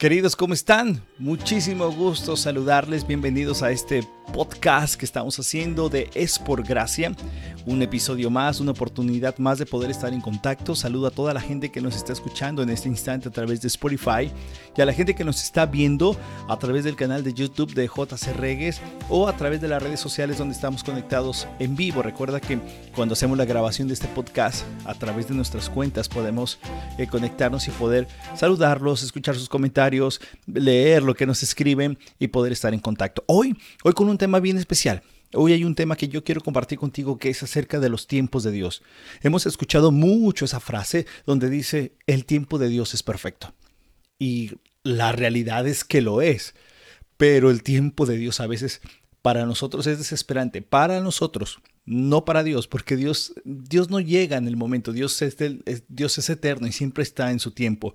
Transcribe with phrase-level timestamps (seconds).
[0.00, 1.02] Queridos, ¿cómo están?
[1.18, 3.06] Muchísimo gusto saludarles.
[3.06, 7.12] Bienvenidos a este podcast que estamos haciendo de Es por Gracia.
[7.66, 10.74] Un episodio más, una oportunidad más de poder estar en contacto.
[10.74, 13.68] Saludo a toda la gente que nos está escuchando en este instante a través de
[13.68, 14.30] Spotify
[14.76, 16.16] y a la gente que nos está viendo
[16.48, 20.00] a través del canal de YouTube de JC Regues o a través de las redes
[20.00, 22.02] sociales donde estamos conectados en vivo.
[22.02, 22.58] Recuerda que
[22.94, 26.58] cuando hacemos la grabación de este podcast a través de nuestras cuentas podemos
[26.96, 32.52] eh, conectarnos y poder saludarlos, escuchar sus comentarios, leer lo que nos escriben y poder
[32.52, 33.22] estar en contacto.
[33.26, 35.02] Hoy, hoy con un tema bien especial.
[35.32, 38.42] Hoy hay un tema que yo quiero compartir contigo que es acerca de los tiempos
[38.42, 38.82] de Dios.
[39.22, 43.54] Hemos escuchado mucho esa frase donde dice, el tiempo de Dios es perfecto.
[44.18, 46.54] Y la realidad es que lo es.
[47.16, 48.80] Pero el tiempo de Dios a veces
[49.22, 50.62] para nosotros es desesperante.
[50.62, 54.92] Para nosotros, no para Dios, porque Dios, Dios no llega en el momento.
[54.92, 55.36] Dios es,
[55.86, 57.94] Dios es eterno y siempre está en su tiempo.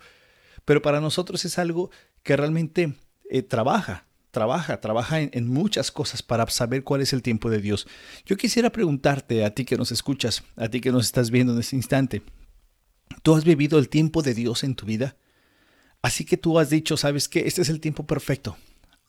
[0.64, 1.92] Pero para nosotros es algo
[2.24, 2.94] que realmente
[3.30, 4.06] eh, trabaja
[4.36, 7.88] trabaja, trabaja en, muchas cosas para saber cuál es el tiempo de Dios.
[8.26, 11.60] Yo quisiera preguntarte a ti que nos escuchas, a ti que nos estás viendo en
[11.60, 12.22] este instante,
[13.24, 15.16] ¿tú has vivido el tiempo de Dios en tu vida?
[16.02, 18.58] Así que tú has dicho, sabes que este es el tiempo perfecto.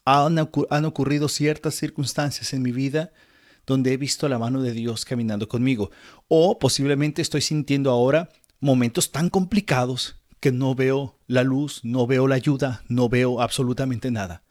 [0.05, 0.39] Han,
[0.71, 3.11] han ocurrido ciertas circunstancias en mi vida
[3.67, 5.91] donde he visto la mano de Dios caminando conmigo.
[6.29, 8.29] O posiblemente estoy sintiendo ahora
[8.61, 14.13] momentos tan complicados que no veo la luz, no veo la ayuda, no veo absolutamente
[14.13, 14.46] nada.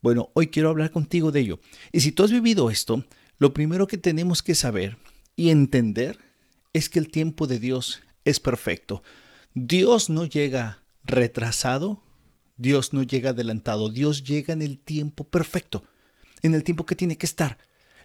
[0.00, 1.60] Bueno, hoy quiero hablar contigo de ello.
[1.92, 3.04] Y si tú has vivido esto,
[3.38, 4.96] lo primero que tenemos que saber
[5.36, 6.18] y entender
[6.72, 9.02] es que el tiempo de Dios es perfecto.
[9.54, 12.02] Dios no llega retrasado,
[12.56, 15.84] Dios no llega adelantado, Dios llega en el tiempo perfecto,
[16.42, 17.58] en el tiempo que tiene que estar,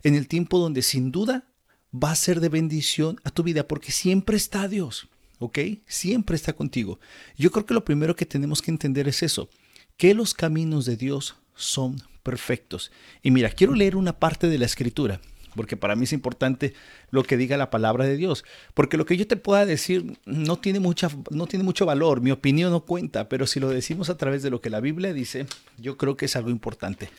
[0.03, 1.47] en el tiempo donde sin duda
[1.93, 5.09] va a ser de bendición a tu vida, porque siempre está Dios,
[5.39, 5.59] ¿ok?
[5.85, 6.99] Siempre está contigo.
[7.35, 9.49] Yo creo que lo primero que tenemos que entender es eso,
[9.97, 12.91] que los caminos de Dios son perfectos.
[13.21, 15.19] Y mira, quiero leer una parte de la escritura,
[15.55, 16.73] porque para mí es importante
[17.11, 18.43] lo que diga la palabra de Dios,
[18.73, 22.31] porque lo que yo te pueda decir no tiene, mucha, no tiene mucho valor, mi
[22.31, 25.45] opinión no cuenta, pero si lo decimos a través de lo que la Biblia dice,
[25.77, 27.09] yo creo que es algo importante.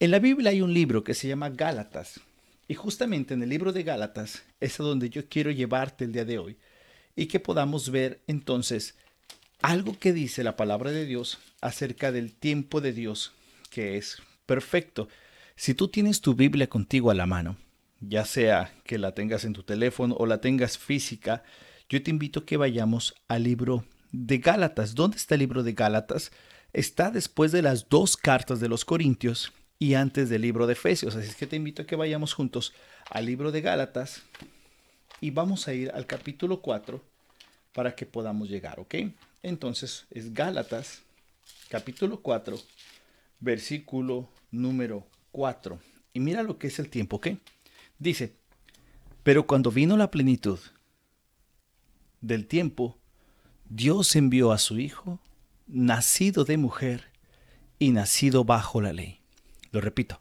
[0.00, 2.20] En la Biblia hay un libro que se llama Gálatas,
[2.68, 6.24] y justamente en el libro de Gálatas es a donde yo quiero llevarte el día
[6.24, 6.56] de hoy,
[7.14, 8.96] y que podamos ver entonces
[9.60, 13.32] algo que dice la palabra de Dios acerca del tiempo de Dios
[13.72, 15.08] que es perfecto.
[15.56, 17.56] Si tú tienes tu Biblia contigo a la mano,
[18.00, 21.42] ya sea que la tengas en tu teléfono o la tengas física,
[21.88, 24.94] yo te invito a que vayamos al libro de Gálatas.
[24.94, 26.32] ¿Dónde está el libro de Gálatas?
[26.72, 31.16] Está después de las dos cartas de los Corintios y antes del libro de Efesios.
[31.16, 32.74] Así es que te invito a que vayamos juntos
[33.10, 34.22] al libro de Gálatas
[35.20, 37.02] y vamos a ir al capítulo 4
[37.72, 38.96] para que podamos llegar, ¿ok?
[39.42, 41.02] Entonces es Gálatas,
[41.68, 42.58] capítulo 4,
[43.42, 45.78] versículo número 4.
[46.14, 47.28] Y mira lo que es el tiempo, ¿ok?
[47.98, 48.36] Dice,
[49.22, 50.58] pero cuando vino la plenitud
[52.20, 52.98] del tiempo,
[53.68, 55.18] Dios envió a su Hijo,
[55.66, 57.10] nacido de mujer
[57.78, 59.20] y nacido bajo la ley.
[59.72, 60.20] Lo repito,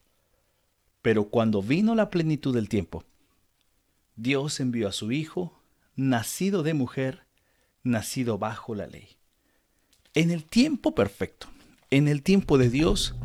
[1.02, 3.03] pero cuando vino la plenitud del tiempo,
[4.16, 5.62] Dios envió a su Hijo,
[5.96, 7.26] nacido de mujer,
[7.84, 9.18] nacido bajo la ley.
[10.14, 11.48] En el tiempo perfecto,
[11.91, 13.16] en el tiempo de Dios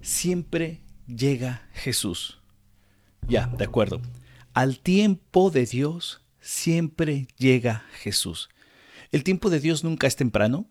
[0.00, 2.40] siempre llega Jesús.
[3.28, 4.00] Ya, de acuerdo.
[4.54, 8.48] Al tiempo de Dios siempre llega Jesús.
[9.10, 10.70] El tiempo de Dios nunca es temprano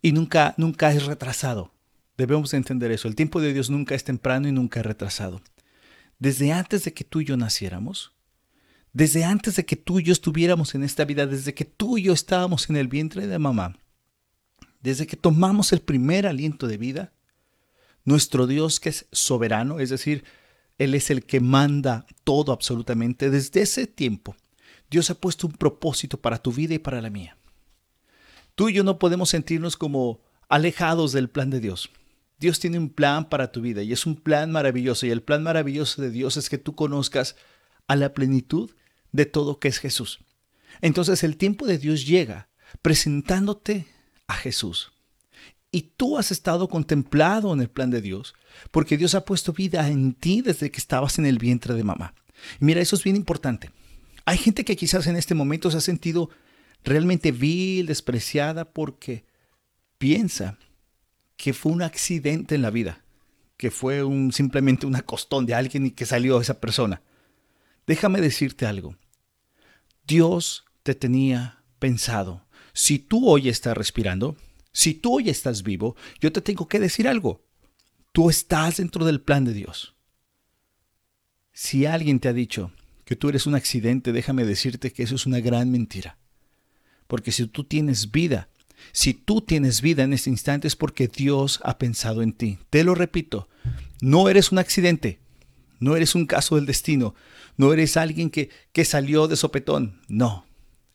[0.00, 1.74] y nunca, nunca es retrasado.
[2.16, 3.06] Debemos entender eso.
[3.06, 5.42] El tiempo de Dios nunca es temprano y nunca es retrasado.
[6.18, 8.12] Desde antes de que tú y yo naciéramos,
[8.92, 12.02] desde antes de que tú y yo estuviéramos en esta vida, desde que tú y
[12.04, 13.78] yo estábamos en el vientre de mamá,
[14.80, 17.12] desde que tomamos el primer aliento de vida,
[18.04, 20.24] nuestro Dios que es soberano, es decir,
[20.78, 24.36] Él es el que manda todo absolutamente, desde ese tiempo,
[24.90, 27.36] Dios ha puesto un propósito para tu vida y para la mía.
[28.54, 31.90] Tú y yo no podemos sentirnos como alejados del plan de Dios.
[32.40, 35.42] Dios tiene un plan para tu vida y es un plan maravilloso y el plan
[35.42, 37.36] maravilloso de Dios es que tú conozcas
[37.88, 38.70] a la plenitud
[39.12, 40.20] de todo que es Jesús.
[40.80, 42.48] Entonces el tiempo de Dios llega
[42.82, 43.86] presentándote
[44.28, 44.92] a Jesús.
[45.70, 48.34] Y tú has estado contemplado en el plan de Dios,
[48.70, 52.14] porque Dios ha puesto vida en ti desde que estabas en el vientre de mamá.
[52.60, 53.70] mira, eso es bien importante.
[54.24, 56.30] Hay gente que quizás en este momento se ha sentido
[56.84, 59.24] realmente vil, despreciada, porque
[59.98, 60.58] piensa
[61.36, 63.02] que fue un accidente en la vida,
[63.56, 67.02] que fue un, simplemente una costón de alguien y que salió esa persona.
[67.86, 68.96] Déjame decirte algo.
[70.06, 72.46] Dios te tenía pensado
[72.78, 74.36] si tú hoy estás respirando,
[74.70, 77.44] Si tú hoy estás vivo, yo te tengo que decir algo.
[78.12, 79.96] Tú estás dentro del plan de Dios.
[81.52, 82.70] Si alguien te ha dicho
[83.04, 86.18] que tú eres un accidente, déjame decirte que eso es una gran mentira.
[87.08, 88.48] Porque si tú tienes vida,
[88.92, 92.58] si tú tienes vida en este instante es porque Dios ha pensado en ti.
[92.70, 93.48] Te lo repito,
[94.00, 95.18] no eres un accidente,
[95.80, 97.16] no eres un caso del destino,
[97.56, 100.47] no eres alguien que, que salió de sopetón, no,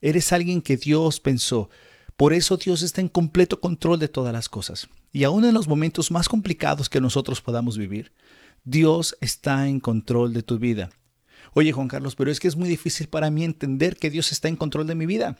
[0.04, 1.70] eres alguien que Dios pensó.
[2.18, 4.90] Por eso Dios está en completo control de todas las cosas.
[5.14, 8.12] Y aún en los momentos más complicados que nosotros podamos vivir,
[8.66, 10.90] Dios está en control de tu vida.
[11.54, 14.50] Oye Juan Carlos, pero es que es muy difícil para mí entender que Dios está
[14.50, 15.38] en control de mi vida,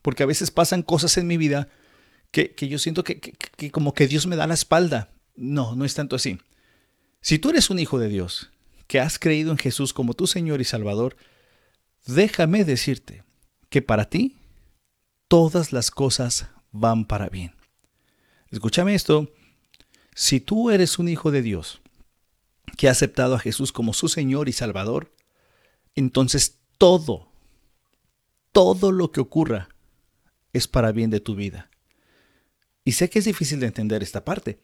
[0.00, 1.68] porque a veces pasan cosas en mi vida
[2.30, 5.10] que, yo siento que, que como que Dios me da la espalda.
[5.36, 6.38] No, no es tanto así.
[7.20, 8.50] Si tú eres un hijo de Dios,
[8.86, 11.16] que has creído en Jesús como tu Señor y Salvador,
[12.06, 13.25] déjame decirte
[13.68, 14.36] que para ti
[15.28, 17.54] todas las cosas van para bien.
[18.50, 19.28] Escúchame esto,
[20.14, 21.80] si tú eres un hijo de Dios,
[22.76, 25.12] que ha aceptado a Jesús como su Señor y Salvador,
[25.94, 27.28] entonces todo,
[28.52, 29.68] todo lo que ocurra
[30.52, 31.70] es para bien de tu vida.
[32.84, 34.60] Y sé que es difícil de entender esta parte,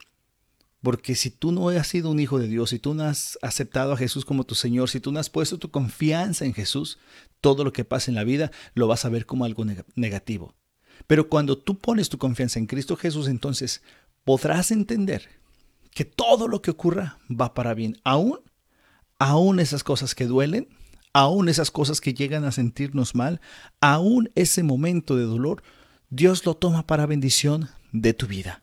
[0.82, 3.93] porque si tú no has sido un hijo de Dios, si tú no has aceptado
[3.93, 6.99] a Jesús como tu Señor, si tú no has puesto tu confianza en Jesús,
[7.40, 9.64] todo lo que pasa en la vida lo vas a ver como algo
[9.94, 10.55] negativo.
[11.06, 13.82] Pero cuando tú pones tu confianza en Cristo Jesús, entonces
[14.25, 15.29] podrás entender
[15.93, 18.40] que todo lo que ocurra va para bien, aún,
[19.19, 20.69] aún esas cosas que duelen,
[21.12, 23.40] aún esas cosas que llegan a sentirnos mal,
[23.81, 25.62] aún ese momento de dolor,
[26.11, 28.62] Dios lo toma para bendición de tu vida.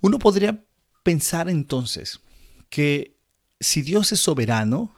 [0.00, 0.64] Uno podría
[1.08, 2.20] pensar entonces
[2.68, 3.16] que
[3.60, 4.94] si Dios es soberano,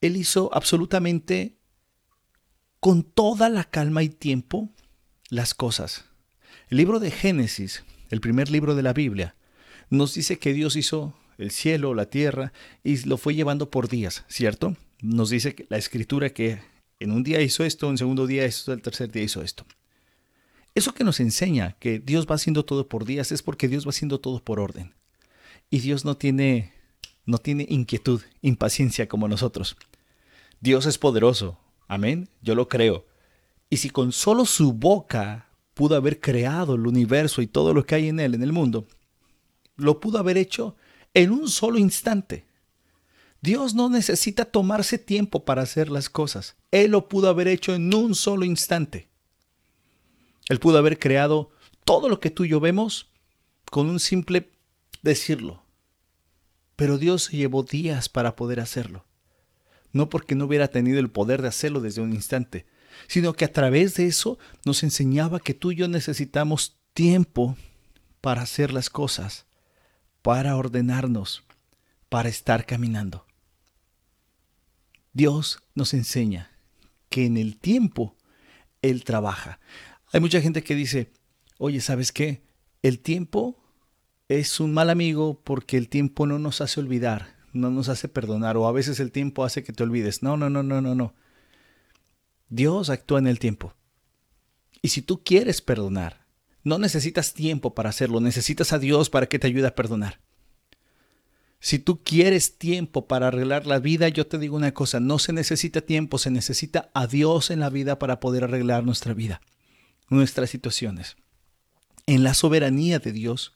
[0.00, 1.56] Él hizo absolutamente
[2.78, 4.70] con toda la calma y tiempo
[5.28, 6.04] las cosas.
[6.68, 9.34] El libro de Génesis, el primer libro de la Biblia,
[9.90, 12.52] nos dice que Dios hizo el cielo, la tierra,
[12.84, 14.76] y lo fue llevando por días, ¿cierto?
[15.02, 16.60] Nos dice la escritura que
[17.00, 19.66] en un día hizo esto, en segundo día hizo, el tercer día hizo esto.
[20.76, 23.90] Eso que nos enseña que Dios va haciendo todo por días es porque Dios va
[23.90, 24.94] haciendo todo por orden.
[25.70, 26.70] Y Dios no tiene,
[27.24, 29.78] no tiene inquietud, impaciencia como nosotros.
[30.60, 31.58] Dios es poderoso.
[31.88, 32.28] Amén.
[32.42, 33.06] Yo lo creo.
[33.70, 37.94] Y si con solo su boca pudo haber creado el universo y todo lo que
[37.94, 38.86] hay en él, en el mundo,
[39.76, 40.76] lo pudo haber hecho
[41.14, 42.44] en un solo instante.
[43.40, 46.54] Dios no necesita tomarse tiempo para hacer las cosas.
[46.70, 49.08] Él lo pudo haber hecho en un solo instante.
[50.48, 51.50] Él pudo haber creado
[51.84, 53.10] todo lo que tú y yo vemos
[53.70, 54.50] con un simple
[55.02, 55.64] decirlo.
[56.76, 59.06] Pero Dios llevó días para poder hacerlo.
[59.92, 62.66] No porque no hubiera tenido el poder de hacerlo desde un instante,
[63.08, 67.56] sino que a través de eso nos enseñaba que tú y yo necesitamos tiempo
[68.20, 69.46] para hacer las cosas,
[70.22, 71.44] para ordenarnos,
[72.08, 73.26] para estar caminando.
[75.12, 76.50] Dios nos enseña
[77.08, 78.16] que en el tiempo
[78.82, 79.60] Él trabaja.
[80.12, 81.12] Hay mucha gente que dice,
[81.58, 82.42] oye, ¿sabes qué?
[82.82, 83.58] El tiempo
[84.28, 88.56] es un mal amigo porque el tiempo no nos hace olvidar, no nos hace perdonar,
[88.56, 90.22] o a veces el tiempo hace que te olvides.
[90.22, 91.14] No, no, no, no, no, no.
[92.48, 93.74] Dios actúa en el tiempo.
[94.82, 96.26] Y si tú quieres perdonar,
[96.62, 100.20] no necesitas tiempo para hacerlo, necesitas a Dios para que te ayude a perdonar.
[101.60, 105.32] Si tú quieres tiempo para arreglar la vida, yo te digo una cosa, no se
[105.32, 109.40] necesita tiempo, se necesita a Dios en la vida para poder arreglar nuestra vida,
[110.08, 111.16] nuestras situaciones.
[112.06, 113.54] En la soberanía de Dios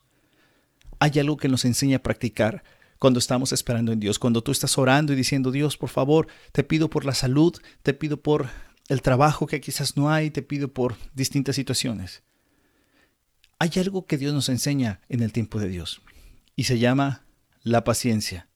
[0.99, 2.63] hay algo que nos enseña a practicar
[2.99, 6.63] cuando estamos esperando en Dios, cuando tú estás orando y diciendo, Dios, por favor, te
[6.63, 8.51] pido por la salud, te pido por
[8.89, 12.23] el trabajo que quizás no hay, te pido por distintas situaciones.
[13.59, 16.03] Hay algo que Dios nos enseña en el tiempo de Dios
[16.57, 17.25] y se llama
[17.63, 18.49] la paciencia.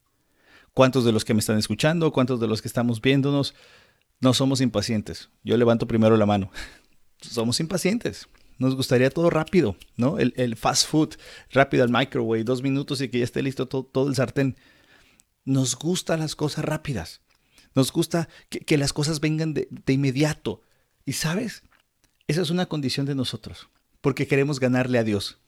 [0.75, 3.55] ¿Cuántos de los que me están escuchando, cuántos de los que estamos viéndonos,
[4.21, 5.31] no somos impacientes?
[5.45, 6.51] Yo levanto primero la mano.
[7.21, 8.29] Somos impacientes.
[8.59, 10.19] Nos gustaría todo rápido, ¿no?
[10.19, 11.15] El, fast food,
[11.51, 14.57] rápido al microwave, dos minutos y que ya esté listo todo el sartén.
[15.45, 17.21] Nos gustan las cosas rápidas.
[17.75, 20.63] Nos gusta que, las cosas vengan de, de inmediato.
[21.05, 21.65] Y sabes,
[22.29, 23.69] esa es una condición de nosotros,
[24.01, 25.39] porque queremos ganarle a Dios.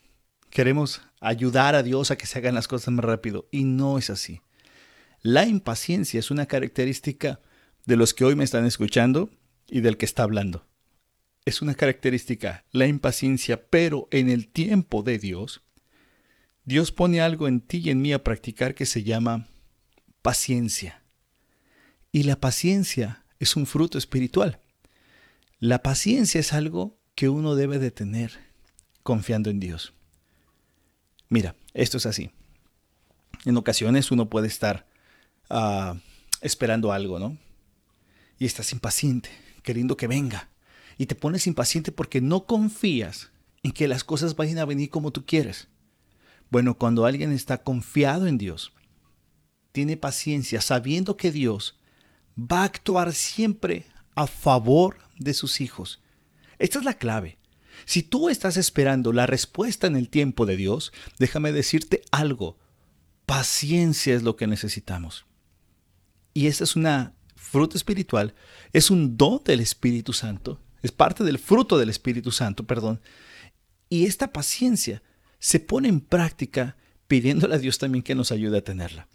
[0.50, 3.46] Queremos ayudar a Dios a que se hagan las cosas más rápido.
[3.52, 4.40] Y no es así.
[5.22, 7.40] La impaciencia es una característica
[7.84, 9.30] de los que hoy me están escuchando
[9.68, 10.66] y del que está hablando.
[11.46, 15.62] Es una característica, la impaciencia, pero en el tiempo de Dios,
[16.64, 19.46] Dios pone algo en ti y en mí a practicar que se llama
[20.22, 21.04] paciencia.
[22.10, 24.60] Y la paciencia es un fruto espiritual.
[25.60, 28.32] La paciencia es algo que uno debe de tener
[29.04, 29.94] confiando en Dios.
[31.28, 32.32] Mira, esto es así.
[33.44, 34.88] En ocasiones uno puede estar
[35.48, 35.96] ah,
[36.40, 37.38] esperando algo, ¿no?
[38.36, 39.30] Y estás impaciente,
[39.62, 40.48] queriendo que venga.
[40.98, 43.30] Y te pones impaciente porque no confías
[43.62, 45.68] en que las cosas vayan a venir como tú quieres.
[46.50, 48.72] Bueno, cuando alguien está confiado en Dios,
[49.72, 51.78] tiene paciencia, sabiendo que Dios
[52.38, 56.00] va a actuar siempre a favor de sus hijos.
[56.58, 57.38] Esta es la clave.
[57.84, 62.58] Si tú estás esperando la respuesta en el tiempo de Dios, déjame decirte algo.
[63.26, 65.26] Paciencia es lo que necesitamos.
[66.32, 68.34] Y esta es una fruta espiritual,
[68.72, 73.00] es un don del Espíritu Santo, es parte del fruto del Espíritu Santo, perdón.
[73.88, 75.02] Y esta paciencia
[75.38, 76.76] se pone en práctica
[77.06, 79.08] pidiéndole a Dios también que nos ayude a tenerla.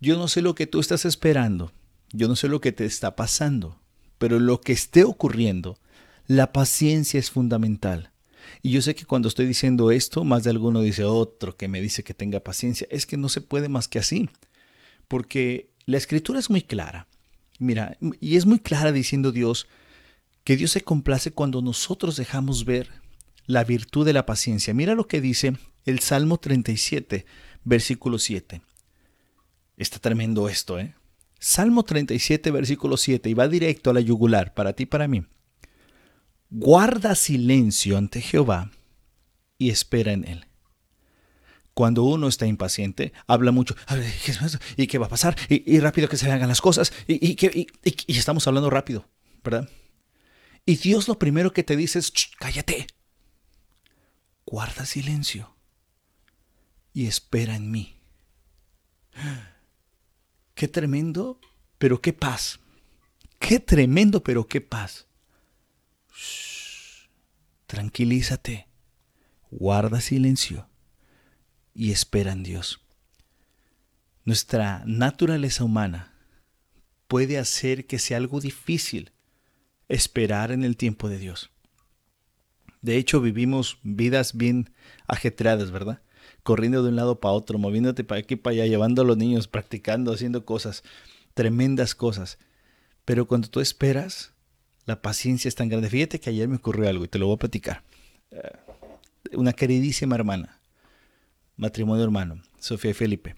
[0.00, 1.72] Yo no sé lo que tú estás esperando,
[2.12, 3.78] yo no sé lo que te está pasando,
[4.18, 5.78] pero lo que esté ocurriendo,
[6.26, 8.10] la paciencia es fundamental.
[8.62, 11.80] Y yo sé que cuando estoy diciendo esto, más de alguno dice otro que me
[11.80, 12.86] dice que tenga paciencia.
[12.90, 14.28] Es que no se puede más que así.
[15.08, 17.06] Porque la escritura es muy clara.
[17.58, 19.66] Mira, y es muy clara diciendo Dios
[20.44, 22.90] que Dios se complace cuando nosotros dejamos ver
[23.46, 24.74] la virtud de la paciencia.
[24.74, 27.26] Mira lo que dice el Salmo 37,
[27.64, 28.62] versículo 7.
[29.76, 30.94] Está tremendo esto, ¿eh?
[31.38, 35.24] Salmo 37, versículo 7, y va directo a la yugular, para ti y para mí.
[36.50, 38.70] Guarda silencio ante Jehová
[39.58, 40.46] y espera en él.
[41.74, 43.74] Cuando uno está impaciente, habla mucho,
[44.76, 45.36] ¿y qué va a pasar?
[45.48, 49.08] Y, rápido que se hagan las cosas, y, y, y, estamos hablando rápido,
[49.42, 49.68] ¿verdad?
[50.72, 52.86] Y Dios lo primero que te dice es, cállate,
[54.46, 55.54] guarda silencio
[56.94, 58.00] y espera en mí.
[60.54, 61.38] Qué tremendo,
[61.76, 62.58] pero qué paz.
[63.38, 65.06] Qué tremendo, pero qué paz.
[67.66, 68.66] tranquilízate,
[69.50, 70.70] guarda silencio
[71.74, 72.80] y espera en Dios.
[74.24, 76.14] Nuestra naturaleza humana
[77.08, 79.12] puede hacer que sea algo difícil
[79.92, 81.50] esperar en el tiempo de Dios.
[82.80, 84.70] De hecho, vivimos vidas bien
[85.06, 86.00] ajetreadas, ¿verdad?
[86.42, 89.48] Corriendo de un lado para otro, moviéndote para aquí para allá, llevando a los niños,
[89.48, 90.82] practicando, haciendo cosas,
[91.34, 92.38] tremendas cosas.
[93.04, 94.32] Pero cuando tú esperas,
[94.86, 95.90] la paciencia es tan grande.
[95.90, 97.84] Fíjate que ayer me ocurrió algo y te lo voy a platicar.
[98.30, 98.50] Eh,
[99.34, 100.58] una queridísima hermana,
[101.56, 103.36] matrimonio hermano, Sofía y Felipe.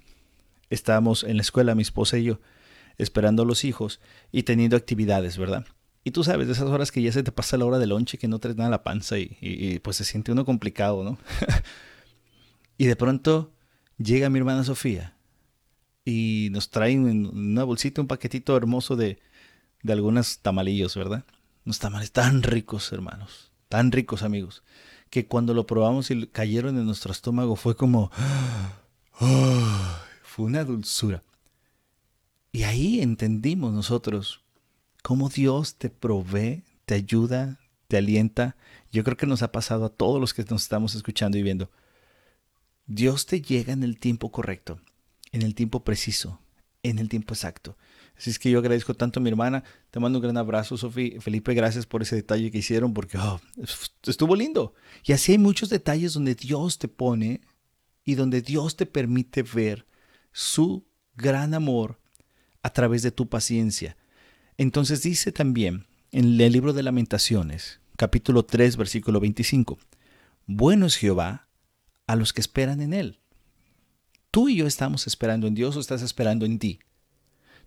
[0.71, 2.41] Estábamos en la escuela, mi esposa y yo,
[2.97, 5.67] esperando a los hijos y teniendo actividades, ¿verdad?
[6.07, 8.19] Y tú sabes, de esas horas que ya se te pasa la hora de lonche,
[8.19, 11.19] que no traes nada la panza y, pues se siente uno complicado, ¿no?
[12.79, 13.53] y de pronto
[13.97, 15.17] llega mi hermana Sofía
[16.05, 19.19] y nos trae en una bolsita un paquetito hermoso de,
[19.83, 21.25] de algunos tamalillos, ¿verdad?
[21.65, 24.63] Unos tamales tan ricos, hermanos, tan ricos, amigos,
[25.09, 28.11] que cuando lo probamos y cayeron en nuestro estómago fue como...
[30.23, 31.23] fue una dulzura.
[32.53, 34.44] Y ahí entendimos nosotros
[35.05, 38.57] cómo Dios te provee, te ayuda, te alienta.
[38.91, 41.71] Yo creo que nos ha pasado a todos los que nos estamos escuchando y viendo.
[42.87, 44.81] Dios te llega en el tiempo correcto,
[45.31, 46.41] en el tiempo preciso,
[46.83, 47.77] en el tiempo exacto.
[48.17, 49.63] Así es que yo agradezco tanto a mi hermana.
[49.91, 51.21] Te mando un gran abrazo, Sofía.
[51.21, 53.39] Felipe, gracias por ese detalle que hicieron porque oh,
[54.05, 54.73] estuvo lindo.
[55.05, 57.43] Y así hay muchos detalles donde Dios te pone
[58.05, 59.87] y donde Dios te permite ver
[60.33, 62.01] su gran amor
[62.63, 63.99] a través de tu paciencia.
[64.57, 69.79] Entonces dice también en el libro de lamentaciones, capítulo 3, versículo 25,
[70.47, 71.49] bueno es Jehová
[72.07, 73.21] a los que esperan en él.
[74.31, 76.81] Tú y yo estamos esperando en Dios o estás esperando en ti.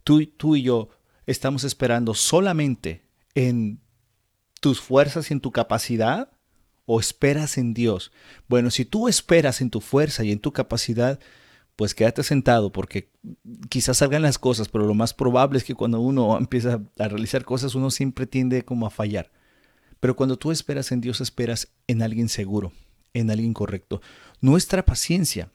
[0.04, 0.90] Tú, tú y yo
[1.26, 3.04] estamos esperando solamente
[3.36, 3.82] en
[4.62, 6.32] tus fuerzas y en tu capacidad
[6.86, 8.12] o esperas en Dios.
[8.48, 11.20] Bueno, si tú esperas en tu fuerza y en tu capacidad,
[11.78, 13.12] pues quédate sentado porque
[13.70, 17.46] quizás salgan las cosas, pero lo más probable es que cuando uno empieza a realizar
[17.46, 19.32] cosas, uno siempre tiende como a fallar.
[20.02, 22.74] Pero cuando tú esperas en Dios, esperas en alguien seguro,
[23.14, 24.02] en alguien correcto.
[24.42, 25.52] Nuestra paciencia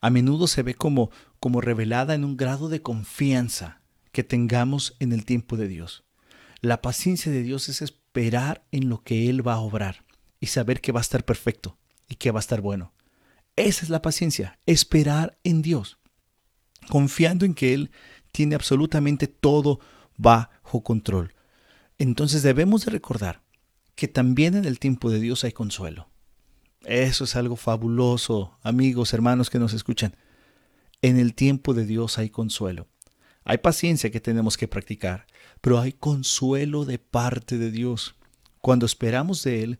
[0.00, 3.80] a menudo se ve como, como revelada en un grado de confianza
[4.12, 6.04] que tengamos en el tiempo de Dios.
[6.60, 10.04] La paciencia de Dios es esperar en lo que Él va a obrar
[10.40, 12.92] y saber que va a estar perfecto y que va a estar bueno.
[13.56, 15.98] Esa es la paciencia, esperar en Dios,
[16.88, 17.90] confiando en que Él
[18.32, 19.78] tiene absolutamente todo
[20.16, 21.34] bajo control.
[21.98, 23.42] Entonces debemos de recordar
[23.94, 26.08] que también en el tiempo de Dios hay consuelo.
[26.84, 30.16] Eso es algo fabuloso, amigos, hermanos que nos escuchan.
[31.00, 32.88] En el tiempo de Dios hay consuelo.
[33.44, 35.26] Hay paciencia que tenemos que practicar,
[35.60, 38.16] pero hay consuelo de parte de Dios.
[38.60, 39.78] Cuando esperamos de Él,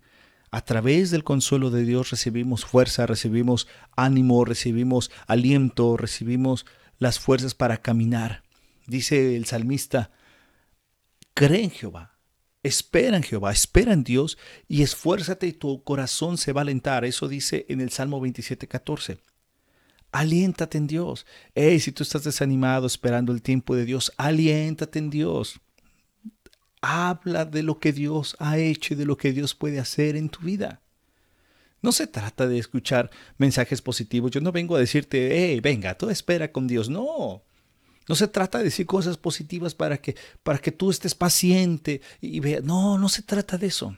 [0.54, 6.64] A través del consuelo de Dios recibimos fuerza, recibimos ánimo, recibimos aliento, recibimos
[7.00, 8.44] las fuerzas para caminar.
[8.86, 10.12] Dice el salmista,
[11.34, 12.20] cree en Jehová,
[12.62, 17.04] espera en Jehová, espera en Dios y esfuérzate y tu corazón se va a alentar.
[17.04, 19.18] Eso dice en el Salmo 27, 14.
[20.12, 21.26] Aliéntate en Dios.
[21.56, 25.60] Hey, si tú estás desanimado esperando el tiempo de Dios, aliéntate en Dios.
[26.86, 30.28] Habla de lo que Dios ha hecho y de lo que Dios puede hacer en
[30.28, 30.82] tu vida.
[31.80, 34.30] No se trata de escuchar mensajes positivos.
[34.32, 36.90] Yo no vengo a decirte, hey, venga, tú espera con Dios.
[36.90, 37.42] No.
[38.06, 42.40] No se trata de decir cosas positivas para que, para que tú estés paciente y
[42.40, 42.62] veas.
[42.62, 43.96] No, no se trata de eso.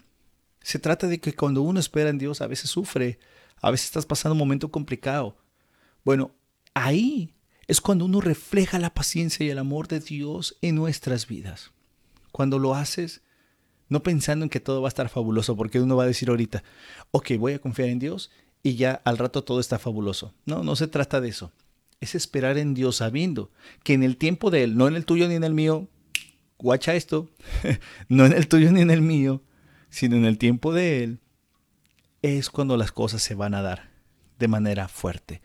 [0.63, 3.19] Se trata de que cuando uno espera en Dios a veces sufre,
[3.61, 5.37] a veces estás pasando un momento complicado.
[6.05, 6.37] Bueno,
[6.73, 7.35] ahí
[7.67, 11.73] es cuando uno refleja la paciencia y el amor de Dios en nuestras vidas.
[12.37, 13.23] Cuando lo haces,
[13.89, 16.63] no pensando en que todo va a estar fabuloso, porque uno va a decir ahorita,
[17.11, 18.31] ok, voy a confiar en Dios
[18.63, 20.35] y ya al rato todo está fabuloso.
[20.45, 21.51] No, no se trata de eso.
[21.99, 23.51] Es esperar en Dios sabiendo
[23.85, 25.89] que en el tiempo de Él, no en el tuyo ni en el mío,
[26.59, 27.31] guacha esto,
[28.11, 29.43] no en el tuyo ni en el mío,
[29.89, 31.21] sino en el tiempo de Él,
[32.21, 33.89] es cuando las cosas se van a dar
[34.39, 35.41] de manera fuerte.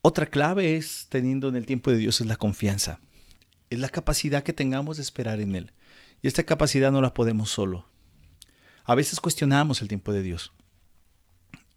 [0.00, 2.98] Otra clave es, teniendo en el tiempo de Dios, es la confianza.
[3.68, 5.72] Es la capacidad que tengamos de esperar en Él.
[6.24, 7.86] Y esta capacidad no la podemos solo.
[8.84, 10.54] A veces cuestionamos el tiempo de Dios.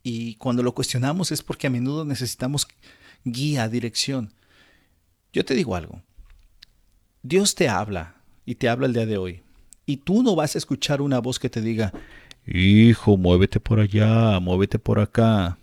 [0.03, 2.65] Y cuando lo cuestionamos es porque a menudo necesitamos
[3.25, 4.33] guía, dirección.
[5.33, 6.01] Yo te digo algo.
[7.23, 9.43] Dios te habla y te habla el día de hoy.
[9.85, 11.91] Y tú no vas a escuchar una voz que te diga,
[12.45, 15.57] hijo, muévete por allá, muévete por acá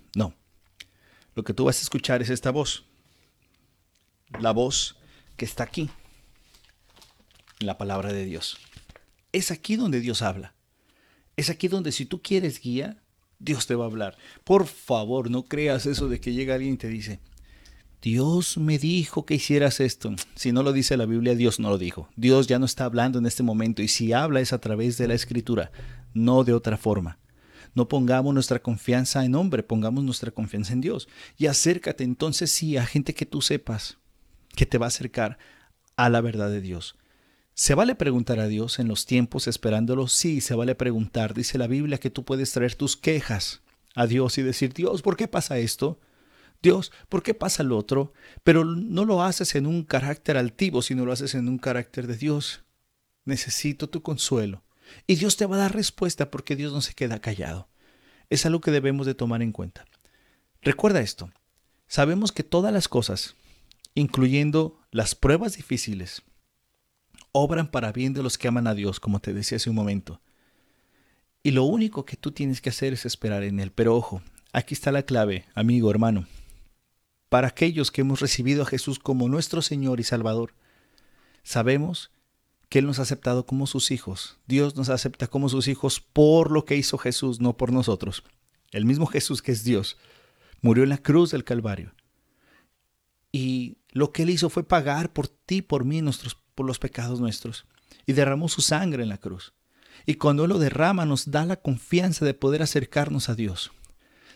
[1.34, 2.84] lo que tú vas a escuchar es esta voz.
[4.40, 4.96] La voz
[5.36, 5.90] que está aquí,
[7.58, 8.58] la palabra de Dios.
[9.34, 10.54] Es aquí donde Dios habla.
[11.36, 13.02] Es aquí donde si tú quieres guía,
[13.40, 14.16] Dios te va a hablar.
[14.44, 17.18] Por favor, no creas eso de que llega alguien y te dice,
[18.00, 20.14] Dios me dijo que hicieras esto.
[20.36, 22.08] Si no lo dice la Biblia, Dios no lo dijo.
[22.14, 25.08] Dios ya no está hablando en este momento y si habla es a través de
[25.08, 25.72] la escritura,
[26.12, 27.18] no de otra forma.
[27.74, 31.08] No pongamos nuestra confianza en hombre, pongamos nuestra confianza en Dios.
[31.36, 33.98] Y acércate entonces sí a gente que tú sepas
[34.54, 35.38] que te va a acercar
[35.96, 36.94] a la verdad de Dios.
[37.56, 40.08] ¿Se vale preguntar a Dios en los tiempos esperándolo?
[40.08, 41.34] Sí, se vale preguntar.
[41.34, 43.62] Dice la Biblia que tú puedes traer tus quejas
[43.94, 46.00] a Dios y decir, Dios, ¿por qué pasa esto?
[46.60, 48.12] Dios, ¿por qué pasa lo otro?
[48.42, 52.16] Pero no lo haces en un carácter altivo, sino lo haces en un carácter de
[52.16, 52.64] Dios.
[53.24, 54.64] Necesito tu consuelo.
[55.06, 57.68] Y Dios te va a dar respuesta porque Dios no se queda callado.
[58.30, 59.84] Es algo que debemos de tomar en cuenta.
[60.60, 61.30] Recuerda esto.
[61.86, 63.36] Sabemos que todas las cosas,
[63.94, 66.22] incluyendo las pruebas difíciles,
[67.36, 70.20] obran para bien de los que aman a Dios, como te decía hace un momento.
[71.42, 73.72] Y lo único que tú tienes que hacer es esperar en Él.
[73.72, 76.26] Pero ojo, aquí está la clave, amigo, hermano.
[77.28, 80.54] Para aquellos que hemos recibido a Jesús como nuestro Señor y Salvador,
[81.42, 82.12] sabemos
[82.68, 84.38] que Él nos ha aceptado como sus hijos.
[84.46, 88.22] Dios nos acepta como sus hijos por lo que hizo Jesús, no por nosotros.
[88.70, 89.98] El mismo Jesús que es Dios
[90.60, 91.92] murió en la cruz del Calvario.
[93.32, 97.20] Y lo que Él hizo fue pagar por ti, por mí, nuestros, por los pecados
[97.20, 97.66] nuestros.
[98.06, 99.52] Y derramó su sangre en la cruz.
[100.06, 103.72] Y cuando Él lo derrama nos da la confianza de poder acercarnos a Dios.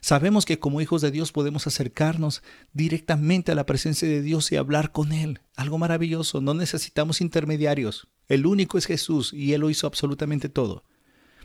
[0.01, 4.57] Sabemos que como hijos de Dios podemos acercarnos directamente a la presencia de Dios y
[4.57, 5.41] hablar con Él.
[5.57, 8.07] Algo maravilloso, no necesitamos intermediarios.
[8.29, 10.85] El único es Jesús y Él lo hizo absolutamente todo.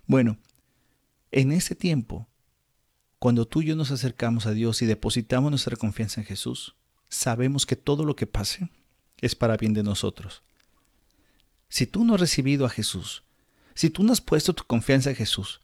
[0.06, 0.38] Bueno,
[1.32, 2.28] en ese tiempo,
[3.18, 6.76] cuando tú y yo nos acercamos a Dios y depositamos nuestra confianza en Jesús,
[7.10, 8.70] sabemos que todo lo que pase
[9.20, 10.44] es para bien de nosotros.
[11.74, 13.24] Si tú no has recibido a Jesús,
[13.74, 15.60] si tú no has puesto tu confianza en Jesús,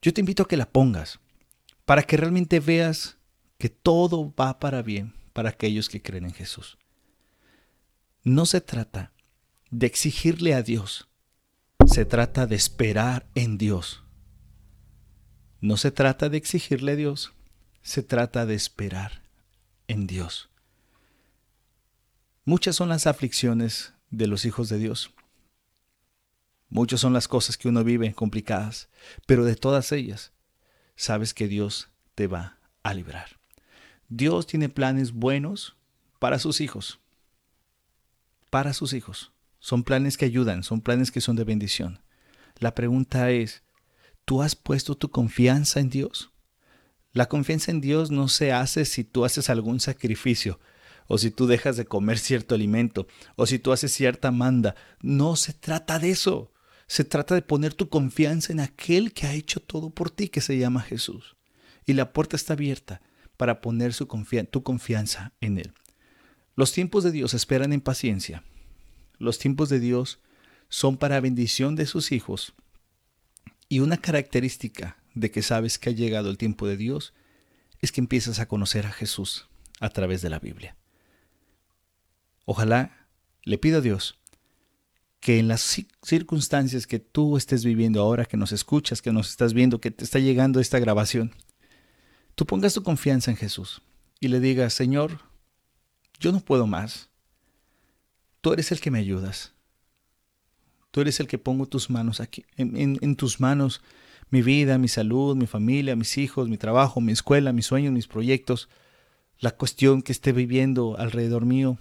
[0.00, 1.20] yo te invito a que la pongas
[1.84, 3.18] para que realmente veas
[3.58, 6.78] que todo va para bien para aquellos que creen en Jesús.
[8.24, 9.12] No se trata
[9.70, 11.06] de exigirle a Dios.
[11.86, 14.04] Se trata de esperar en Dios.
[15.60, 17.34] No se trata de exigirle a Dios,
[17.82, 19.22] se trata de esperar
[19.86, 20.48] en Dios.
[22.46, 25.12] Muchas son las aflicciones de los hijos de Dios.
[26.68, 28.88] Muchas son las cosas que uno vive complicadas,
[29.26, 30.32] pero de todas ellas
[30.96, 33.38] sabes que Dios te va a librar.
[34.08, 35.76] Dios tiene planes buenos
[36.18, 37.00] para sus hijos.
[38.50, 39.32] Para sus hijos.
[39.58, 42.00] Son planes que ayudan, son planes que son de bendición.
[42.58, 43.62] La pregunta es,
[44.24, 46.30] ¿tú has puesto tu confianza en Dios?
[47.12, 50.60] La confianza en Dios no se hace si tú haces algún sacrificio,
[51.08, 54.74] o si tú dejas de comer cierto alimento, o si tú haces cierta manda.
[55.00, 56.52] No se trata de eso.
[56.86, 60.40] Se trata de poner tu confianza en aquel que ha hecho todo por ti, que
[60.40, 61.36] se llama Jesús.
[61.84, 63.00] Y la puerta está abierta
[63.36, 65.72] para poner tu confianza en Él.
[66.54, 68.44] Los tiempos de Dios esperan en paciencia.
[69.18, 70.20] Los tiempos de Dios
[70.68, 72.54] son para bendición de sus hijos.
[73.68, 77.14] Y una característica de que sabes que ha llegado el tiempo de Dios
[77.80, 79.48] es que empiezas a conocer a Jesús
[79.80, 80.76] a través de la Biblia.
[82.44, 83.08] Ojalá
[83.42, 84.18] le pido a Dios
[85.26, 89.54] que en las circunstancias que tú estés viviendo ahora, que nos escuchas, que nos estás
[89.54, 91.34] viendo, que te está llegando esta grabación,
[92.36, 93.82] tú pongas tu confianza en Jesús
[94.20, 95.18] y le digas, Señor,
[96.20, 97.10] yo no puedo más.
[98.40, 99.52] Tú eres el que me ayudas.
[100.92, 103.82] Tú eres el que pongo tus manos aquí, en, en tus manos,
[104.30, 108.06] mi vida, mi salud, mi familia, mis hijos, mi trabajo, mi escuela, mis sueños, mis
[108.06, 108.68] proyectos,
[109.40, 111.78] la cuestión que esté viviendo alrededor mío.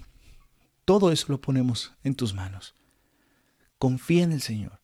[0.83, 2.73] Todo eso lo ponemos en tus manos.
[3.77, 4.79] Confía en el Señor.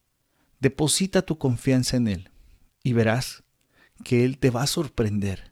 [0.59, 2.29] Deposita tu confianza en Él
[2.83, 3.43] y verás
[4.03, 5.51] que Él te va a sorprender.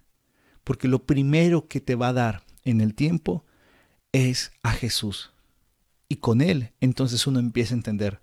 [0.63, 3.45] Porque lo primero que te va a dar en el tiempo
[4.11, 5.31] es a Jesús.
[6.07, 8.21] Y con Él entonces uno empieza a entender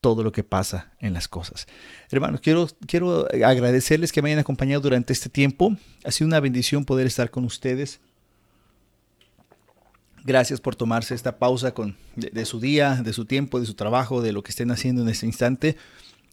[0.00, 1.66] todo lo que pasa en las cosas.
[2.10, 5.76] Hermanos, quiero, quiero agradecerles que me hayan acompañado durante este tiempo.
[6.04, 8.00] Ha sido una bendición poder estar con ustedes.
[10.26, 14.22] Gracias por tomarse esta pausa con, de, su día, de su tiempo, de su trabajo,
[14.22, 15.76] de lo que estén haciendo en este instante.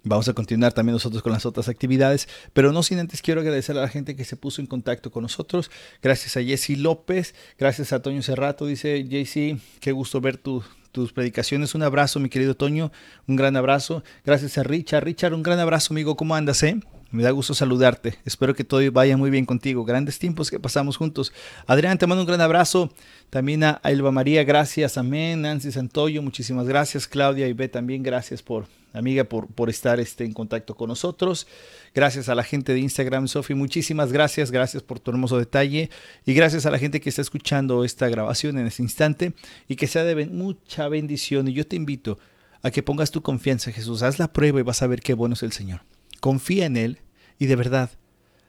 [0.04, 3.78] Vamos a continuar también nosotros con las otras actividades, pero no sin antes quiero agradecer
[3.78, 5.70] a la gente que se puso en contacto con nosotros.
[6.02, 11.76] Gracias a Jesse López, gracias a Toño Cerrato, dice JC, qué gusto ver tus predicaciones.
[11.76, 12.92] Un abrazo, mi querido Toño,
[13.28, 14.04] un gran abrazo.
[14.26, 15.04] Gracias a Richard.
[15.04, 16.18] Richard, un gran abrazo, amigo.
[16.18, 16.80] ¿Cómo andas, eh?
[17.14, 18.16] Me da gusto saludarte.
[18.26, 19.86] Espero que todo vaya muy bien contigo.
[19.86, 21.32] Grandes tiempos que pasamos juntos.
[21.68, 22.92] Adrián, te mando un gran abrazo.
[23.30, 24.98] También a Elba María, gracias.
[24.98, 25.44] Amén.
[25.44, 27.08] Nancy Santoyo, muchísimas gracias.
[27.08, 31.46] Claudia y B también, gracias por, amiga, por, por estar este, en contacto con nosotros.
[31.94, 34.50] Gracias a la gente de Instagram, Sofi, muchísimas gracias.
[34.50, 35.92] Gracias por tu hermoso detalle.
[36.26, 39.34] Y gracias a la gente que está escuchando esta grabación en este instante
[39.68, 41.48] y que sea de mucha bendición.
[41.48, 42.18] Y yo te invito
[42.64, 44.02] a que pongas tu confianza en Jesús.
[44.02, 45.93] Haz la prueba y vas a ver qué bueno es el Señor
[46.24, 47.00] confía en Él
[47.38, 47.92] y de verdad,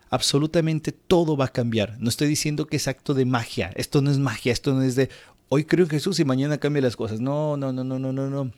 [0.09, 1.97] absolutamente todo va a cambiar.
[1.99, 3.73] No estoy diciendo que es acto de magia.
[3.75, 5.11] Esto no es magia, esto no es de
[5.49, 7.21] hoy creo en Jesús y mañana cambia las cosas.
[7.21, 8.53] No, no, no, no, no, no, no.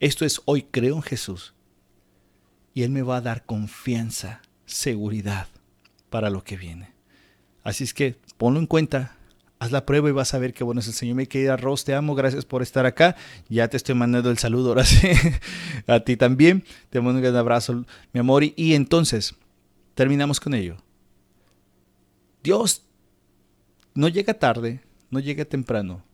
[0.00, 1.54] Esto es hoy creo en Jesús
[2.74, 5.46] y Él me va a dar confianza, seguridad
[6.10, 6.90] para lo que viene.
[7.62, 9.16] Así es que ponlo en cuenta,
[9.64, 11.16] haz la prueba y vas a ver qué bueno es el Señor.
[11.16, 13.16] Mi querida Ros, te amo, gracias por estar acá.
[13.48, 14.84] Ya te estoy mandando el saludo, ahora
[15.86, 16.64] a ti también.
[16.90, 18.44] Te mando un gran abrazo, mi amor.
[18.44, 19.34] Y, entonces,
[19.94, 20.76] terminamos con ello.
[22.42, 22.84] Dios
[23.94, 26.04] no llega tarde, no llega temprano.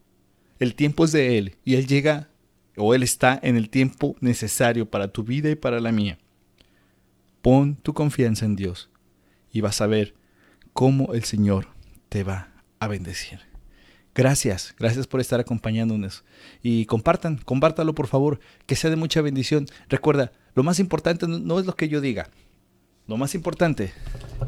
[0.60, 2.28] El tiempo es de Él y Él llega
[2.76, 6.18] o Él está en el tiempo necesario para tu vida y para la mía.
[7.42, 8.90] Pon tu confianza en Dios
[9.50, 10.14] y vas a ver
[10.72, 11.68] cómo el Señor
[12.10, 12.50] te va
[12.80, 13.40] a bendecir.
[14.14, 16.24] Gracias, gracias por estar acompañándonos.
[16.62, 19.66] Y compartan, compártalo por favor, que sea de mucha bendición.
[19.88, 22.28] Recuerda, lo más importante no es lo que yo diga,
[23.06, 23.92] lo más importante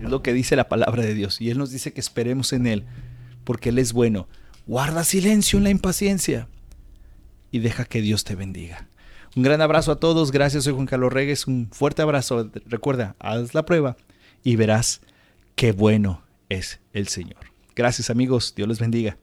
[0.01, 1.41] es lo que dice la palabra de Dios.
[1.41, 2.85] Y Él nos dice que esperemos en Él,
[3.45, 4.29] porque Él es bueno.
[4.67, 6.49] Guarda silencio en la impaciencia
[7.51, 8.89] y deja que Dios te bendiga.
[9.35, 12.51] Un gran abrazo a todos, gracias, soy Juan Carlos Regues, un fuerte abrazo.
[12.67, 13.97] Recuerda, haz la prueba
[14.45, 15.01] y verás
[15.55, 17.52] qué bueno es el Señor.
[17.75, 19.17] Gracias amigos, Dios les bendiga.